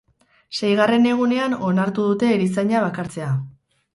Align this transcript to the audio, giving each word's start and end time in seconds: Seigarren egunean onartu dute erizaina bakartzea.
Seigarren 0.59 1.05
egunean 1.09 1.53
onartu 1.67 2.07
dute 2.13 2.31
erizaina 2.39 2.83
bakartzea. 2.89 3.29